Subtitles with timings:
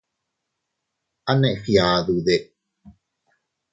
[1.29, 2.35] ¿A neʼe fgiadude?